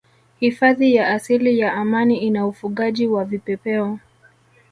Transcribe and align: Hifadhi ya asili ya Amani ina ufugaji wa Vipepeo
Hifadhi 0.39 0.95
ya 0.95 1.07
asili 1.07 1.59
ya 1.59 1.73
Amani 1.73 2.17
ina 2.17 2.47
ufugaji 2.47 3.07
wa 3.07 3.25
Vipepeo 3.25 3.99